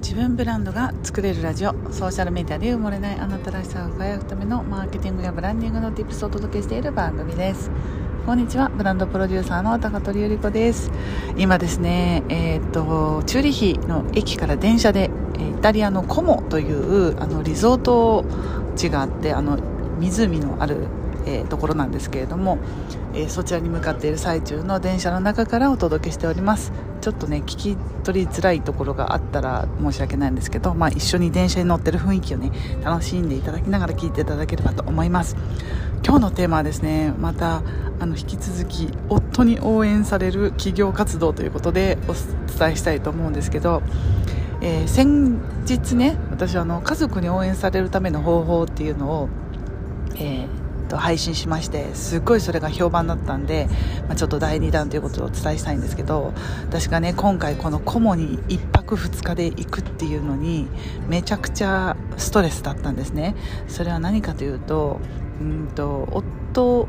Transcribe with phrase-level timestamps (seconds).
[0.00, 1.72] 自分ブランドが作れるラジオ。
[1.90, 7.70] ソーシャルメディアで埋もれないあなたらしさを輝くためのマーケティングやブランディングの Tips をお届けしている番組です。
[8.24, 10.90] こんにちはブランドプロデューサーの高取ゆり子です。
[11.36, 18.24] 今ですねえー、っとチューリヒの駅から電車でイタリアのコモというあのリゾート
[18.76, 19.58] 地があってあの
[19.98, 20.86] 湖のある
[21.26, 22.56] えー、ところなんですけれども、
[23.12, 26.72] えー、そちらに向かっている最中の電車の中からお届けしております。
[27.00, 35.36] ちょっとね聞き取りづらいところがあったら申し訳ないんですけど、まあ、一緒に電車に乗ってる雰囲気をね楽しんでいただきながら聞いていただければと思います。
[36.04, 37.62] 今日のテーマはですねまた
[37.98, 42.14] あの引き続き夫に応援される企業活動ということでお
[42.58, 43.82] 伝えしたいと思うんですけど
[44.62, 49.28] えー、先日ね私はあの家族に応援されるための方法っていうのを、
[50.16, 50.59] えー
[50.90, 53.68] と配信しましてすっごいそれが評判だったんで、
[54.06, 56.34] まあ、ちょっと第2弾ということをお伝えしたいんですけど
[56.68, 60.68] 私がね今回このコモに1泊2日で行くっていうのに
[61.08, 63.34] めちゃくちゃストレスだったんですね。
[63.68, 65.00] それは何かというと
[65.40, 66.88] うんと夫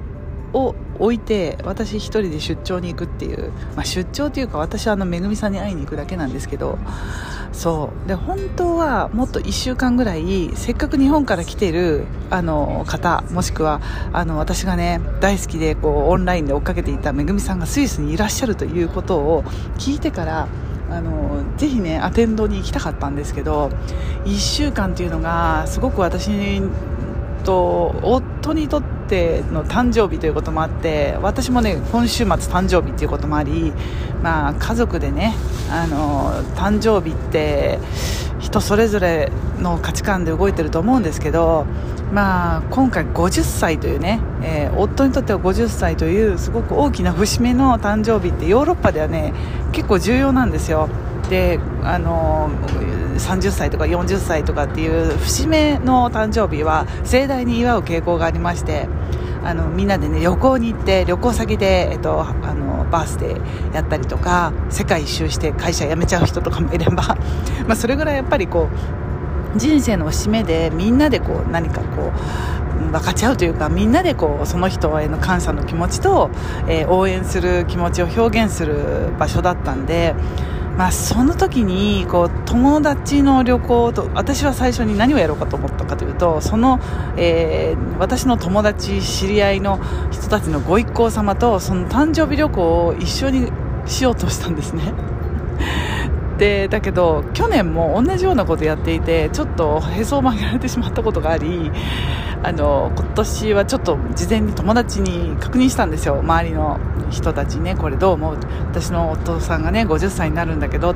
[0.54, 6.78] を置いて私1人で出張に行くっていう、まあ、出張というか私はあのめぐみさんに会いに行くだけなんですけど
[7.52, 8.08] そう。
[8.08, 13.82] で本当はもっと1週間ぐらいせっかく日本から来てるあの方もしくは
[14.14, 19.44] あの私がね大好きでこうオンラインで追っかけていためぐみさんがスイスにいらっしゃるということを
[19.78, 20.48] 聞いてから
[20.90, 23.70] あのぜひねアテンドに行きたかったんですけど
[24.26, 26.62] 1週間というのがすごく私に
[27.42, 33.74] と夫にとっての誕生日ということもあって私もね今週末誕生日ということもあり、
[34.24, 35.36] まあ、家族でね
[35.70, 37.80] あの誕生日って
[38.40, 41.66] 人それぞれの価値観で動いてると思うんですけど、
[42.12, 49.34] まあ、今回50歳というね、えー、夫にとっては50歳というすごく大きな節目の誕生日ってヨーロッパではね
[49.72, 50.90] 結構重要なんですよ。
[51.32, 52.50] であの
[53.18, 58.90] 30歳とか40歳とかっていう節目の誕生日は盛大に祝う傾向がありまして
[59.42, 67.16] あのみんなでね旅行に行って旅行先で、えっと、あのバースデーやったりとか世界一周して会社辞めちゃう人とかもいれば、
[67.66, 68.68] まあ、それぐらいやっぱりこ
[69.56, 72.12] う人生の節目でみんなでこう何かこ
[72.82, 76.30] う分かち合うというかみんなでこうその人への感謝の気持ちと、
[76.68, 80.14] えー、応援する気持ちを表現する場所だったんで
[80.82, 86.80] まあ、その時にこう友達の旅行と私は最初に何をやろうかと思ったかというとその、
[87.18, 93.52] えー、私の友達知り合いの人たちのご一行様とその誕生日旅行を一緒に
[93.86, 94.92] しようとしたんですね。
[96.42, 101.72] でだけど去年も同じようなことやっていてちょっとへそを曲げられてしまったことがあり
[102.42, 106.18] あの今年はちょっと事前に友達に確認したんですよ。
[106.22, 106.80] 周りの
[107.12, 108.40] 人たちねこれどう思う？
[108.72, 110.96] 私の夫さんがね50歳になるんだけど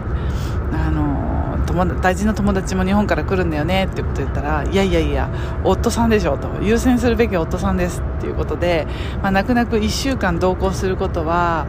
[0.74, 5.30] あの友大事な友達も日本から来るんだよねってこと言ったらいやいやいや
[5.64, 6.50] 夫さんでしょと。
[6.64, 8.88] 優先するべき夫さんですっていうことで、
[9.22, 11.68] まあ、泣く泣く1週間同行することは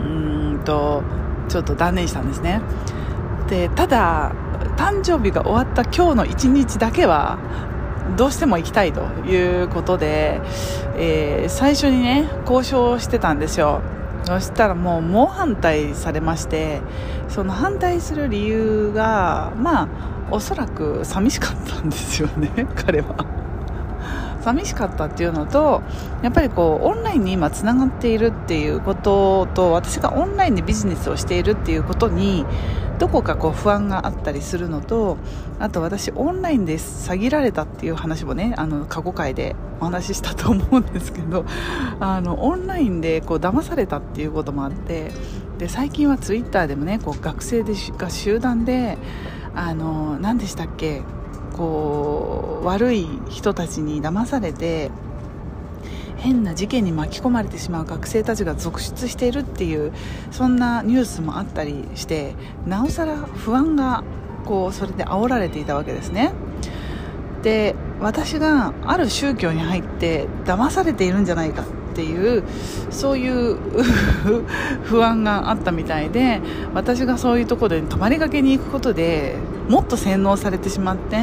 [0.00, 0.02] う
[0.56, 1.04] んと
[1.48, 2.60] ちょっと断念したんですね。
[3.48, 4.32] でただ
[4.76, 7.38] 誕生日が終わった今日の1日だけは
[8.16, 10.40] どうしても行きたいということで、
[10.96, 13.80] えー、最初にね交渉してたんですよ。
[14.24, 16.80] そしたらもう猛反対されまして
[17.28, 19.88] その反対する理由がまあ
[20.30, 23.41] おそらく寂しかったんですよね彼は。
[24.42, 25.82] 寂しかったっていうのと
[26.22, 32.44] やっぱりこうオンラインに今つながっているっていうことと私がオンラインでビジネスをしているっていうことに
[32.98, 35.16] どこかこう不安があったりするのと
[35.58, 41.44] あと私オンラインで詐欺られたっていう話もねあの過去回でお話ししたと思うんですけど
[42.00, 45.10] あのオンラインでこう騙されたっていうこともあって
[45.58, 48.98] で最近はツイッターでもねこう学生でが集団で
[49.54, 51.02] あの何でしたっけ？
[51.62, 54.90] こう悪い人たちに騙されて
[56.16, 59.92] 変な事件に巻き込まれてしまう学生たちが続出しているっていう
[60.32, 62.34] そんなニュースもあったりして
[62.66, 64.02] なおさら不安が
[64.44, 66.32] こうそれで煽られていたわけですね。
[67.44, 71.62] で私がある宗教に入って騙されているんじゃないか。
[71.62, 72.42] っっていう
[72.90, 73.56] そういう
[74.84, 76.40] 不安があったみたいで
[76.74, 79.36] 私がそういうところに泊まりがけに行くことで
[79.68, 81.18] もっと洗脳されてしまって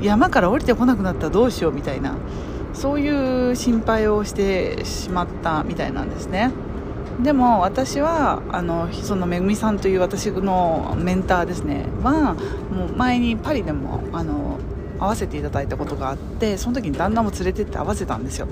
[0.00, 2.14] 山から降りてこなくなったらどうしようみたいな
[2.74, 6.50] そういう心配をしてしまったみたいなんですね。
[7.22, 11.86] でも私はあのそのめぐみさんという私のメンターですね。
[12.02, 12.34] は
[12.70, 14.58] もう前にパリでもあの
[14.98, 18.48] 会わせていただいたことがあってその時に旦那も連れてって会わせたんですよ。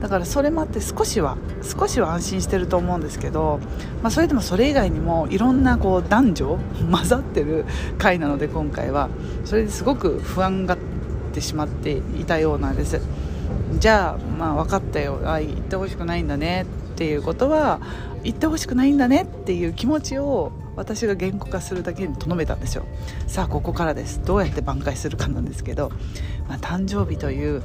[0.00, 3.58] だからそれもあって少しは少しは安心してると思うんですけど、
[4.02, 6.58] まあ、それでもそれ以外にもいろんなこう男女
[6.90, 7.64] 混ざってる
[7.98, 9.08] 回なので今回は。
[9.44, 10.78] それですごく不安がっ
[11.32, 13.00] てしまっていたようなんです。
[13.78, 15.20] じゃあまあ分かったよ。
[15.24, 17.80] あ言ってほしくないんだねっていうことは
[18.24, 22.84] 言ってほしくないんだねっていう気持ちを私が言語化するだけにとどめたんですよ。
[23.26, 24.22] さあここからです。
[24.24, 25.90] どうやって挽回するかなんですけど、
[26.48, 27.62] まあ、誕生日という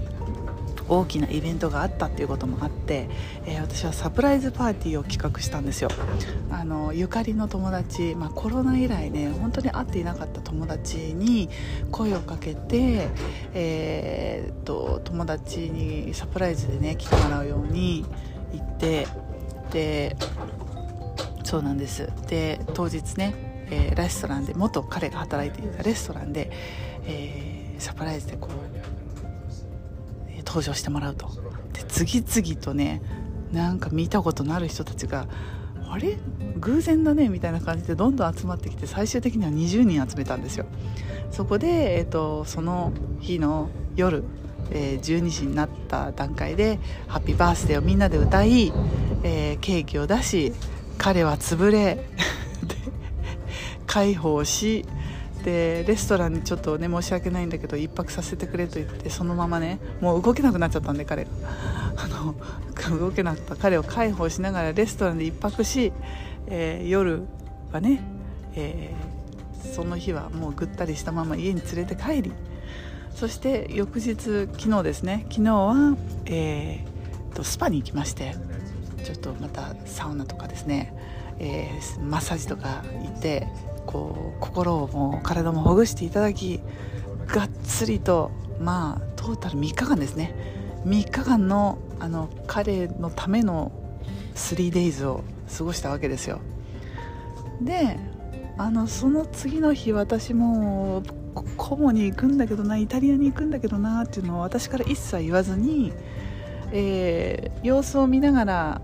[0.89, 3.09] 大きなイベントがあったっていうこともあって、
[3.45, 5.89] えー、私はサプライズパーティーを企画したんですよ。
[6.49, 11.49] あのゆかりの友達、まあ、コロナ以来ね本当に会っていなかった友達に
[11.91, 13.09] 声をかけて、
[13.53, 18.05] えー、っと友達にサプライズでね来てもらうように
[18.53, 19.07] 行って
[19.73, 20.15] で
[21.43, 22.09] そうなんです。
[22.27, 23.33] で当日ね、
[23.69, 26.51] えー、レストランで元彼が働いていたレストランで、
[27.05, 31.27] えー、サプライズでこう、登場してもらうと。
[31.73, 33.01] で次々とね
[33.51, 35.27] なんか見たことのある人たちが
[35.89, 36.17] あれ？
[36.59, 40.65] 偶然だねみたいな感じでどんどん集まってきて最終的には20人集めたんですよ。
[41.29, 44.23] そこで、えーと、その日の夜、
[44.71, 48.71] えー、12時になった段階で「ハッピーバースデー」をみんなで歌い、
[49.23, 50.53] えー、ケーキを出し
[50.97, 52.05] 彼は潰れ
[53.85, 54.85] 解放し
[55.43, 61.29] でレストランにちょっとね申し訳ないんだけど1泊させてくれと言ってそのままねもう動けなくなっちゃったんで彼が。
[61.95, 62.35] あの
[62.97, 65.93] 動けなかった彼を解放しながらレストランで1泊し、
[66.47, 67.21] えー、夜
[67.71, 68.01] はね、
[68.55, 72.31] えー、その日はもうぐったりしたまま家に連れて帰り
[73.15, 75.25] そして翌日昨日ですね。
[75.29, 78.35] 昨日は、えー、とスパに行きまして
[79.03, 80.93] ちょっとまたサウナとかですね、
[81.39, 83.47] えー、マッサージとか行って
[83.85, 86.61] こう心をも体もほぐしていただき
[87.27, 90.35] がっつりとまあトータル3日間ですね。
[90.85, 93.71] 3日間のあの彼のための
[94.35, 95.23] 3days を
[95.57, 96.39] 過ごしたわけですよ。
[97.61, 97.97] で
[98.57, 105.91] あのその次の日私もコモに行くんだけどなイタリアに行くんだけどなっていうのを私から一切言わずに、
[106.71, 108.81] えー、様子を見ながら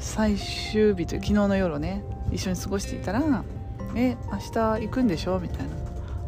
[0.00, 3.44] 最終日という昨日の夜をね一緒に過ごしていたら
[3.94, 5.72] 「え明日行くんでしょ?」みたいな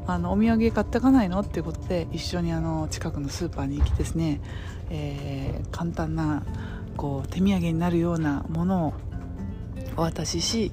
[0.07, 4.41] あの「お土産買ってかないの?」っていうことで一緒にあの近くのスーパーに行きですね、
[4.91, 6.43] えー、簡単な
[6.97, 8.95] こう手土産になるようなものを
[9.97, 10.73] お渡しし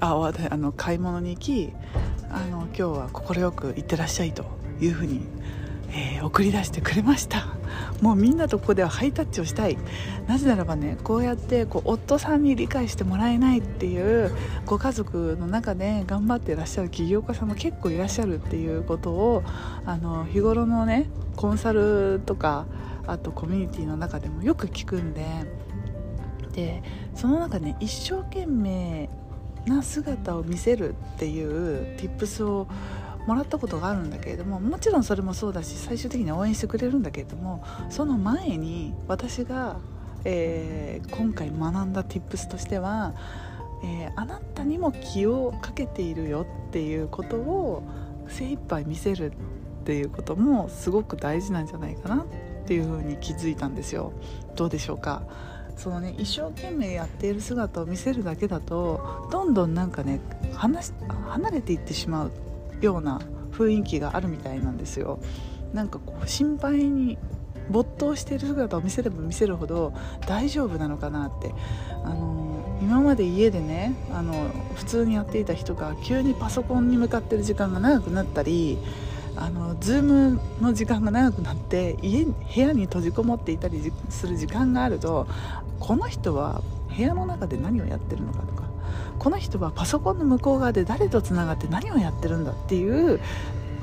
[0.00, 1.72] ああの買い物に行き
[2.30, 4.44] あの今日は快く行ってらっしゃいと
[4.80, 5.26] いうふうに
[5.92, 7.46] えー、送り出してくれました。
[8.00, 9.76] もうみんなとここではハイタッチをしたい。
[10.26, 14.30] なぜならばねこうやってこう夫さんに理解してもらえないっていう
[14.66, 19.42] ご家族の中で頑張ってらっしゃる起業家さんも結構いらっしゃるっていうことを
[19.84, 22.66] あの日頃のねコンサルとか
[23.06, 25.24] あとコミュニティの中でもよく聞くんで。
[26.52, 26.82] で
[27.14, 29.08] その中ね一生懸命
[29.66, 32.66] な姿を見せるっていう tips を
[33.26, 39.78] もらったことがあるんだけれどももちろんそれもそうだし最終的に応援してくれるんだけれどもその前に私が、
[40.24, 43.14] えー、今回学んだ tips としては、
[43.84, 47.82] えー、あなたにも気をかけているよっていうことを
[48.28, 52.26] 精一杯見せるっていうこともすごく大事なんじゃないかなっ
[52.66, 54.12] ていうふうに気づいたんですよ。
[54.56, 55.22] どうでしょうか？
[55.80, 60.20] そのね一生懸命やっている姿を見せるだけだとどんどんなんかね
[60.52, 62.32] 離れていってしまう
[62.82, 63.18] ような
[63.52, 65.18] 雰囲気があるみたいなんですよ。
[65.72, 67.16] なんかこう心配に
[67.70, 69.94] 没頭している姿を見せれば見せるほど
[70.26, 71.54] 大丈夫なのかなって。
[72.04, 72.50] あの
[72.82, 74.32] 今まで家でねあの
[74.74, 78.78] 普通にやっていた人が急にパソコンに向かってる時間が長くなったり
[79.36, 85.26] あのズームの時間が長くなって家部屋に閉じこもっていたりする時間があると
[85.78, 86.62] この人は
[86.94, 88.64] 部屋の中で何をやってるのかとか
[89.18, 93.20] この人はパソコンの向こう側で誰とつながって何をやってるんだっていう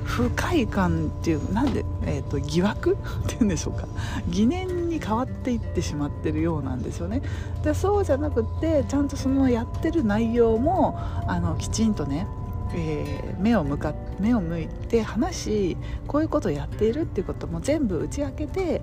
[0.08, 3.88] 不快感っていうなんで、えーと、疑惑っていうんでしょうか。
[4.30, 7.22] 疑念に変わっていってしまってるようなんですよね。
[7.64, 12.26] でそうじゃなくてちゃんとそのやってる内容もあのきちんとね
[12.74, 18.82] えー、目を向か目を向いて話しこういうことをやっているっていうことも全部打ち明けて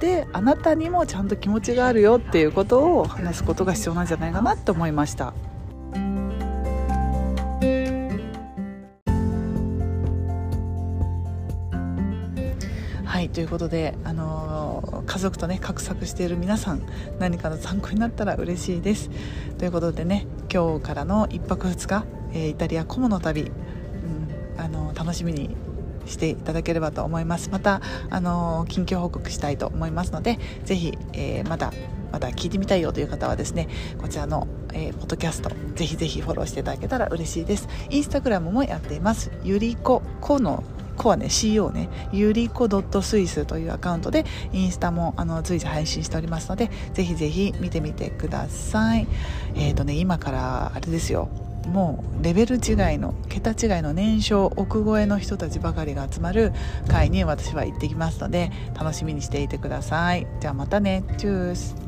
[0.00, 5.34] であなたにもちゃんと気持ちがあるよっていうことを話すことが必要なんじゃないかなって思いました。
[13.14, 16.82] はいということで、あのー、家族とね画策している皆さん
[17.20, 19.08] 何かの参考になったら嬉しいです
[19.56, 25.56] ということでね今日からの1泊2日、え、イタリアコモの旅、うん、あの、楽しみに
[26.06, 27.50] していただければと思います。
[27.50, 31.72] またあの近況報告したいと思いますのでぜひ、えー、まだ
[32.12, 37.68] まだ聞いてみたいよという方はですねこちらの、えー、ポッドキャストぜひぜひフォローしていただけたら嬉しいです。
[37.90, 39.30] インスタグラムもやっています。
[39.42, 40.62] ゆりここの
[40.96, 41.88] コはね CO ね。
[42.12, 42.68] ゆりこ
[43.02, 49.08] スイスというアカウントでインスタもあの随時配信しておりますのでぜひぜひ見てみてください。
[49.56, 51.28] えっ、ー、とね今からあれですよ。
[51.68, 56.52] もうレベル違いの桁違いの年少億超えの人たちばかりが集まる
[56.88, 60.26] 会に私は行ってきますので楽しみにしていてください。
[60.40, 61.04] じゃあまたね。
[61.18, 61.83] チュース。